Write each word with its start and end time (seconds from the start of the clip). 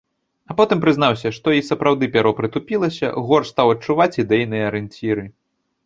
А 0.53 0.53
потым 0.61 0.79
прызнаўся, 0.85 1.31
што 1.37 1.53
і 1.59 1.67
сапраўды 1.69 2.09
пяро 2.17 2.31
прытупілася, 2.41 3.13
горш 3.31 3.53
стаў 3.55 3.67
адчуваць 3.79 4.13
ідэйныя 4.25 4.63
арыенціры. 4.73 5.33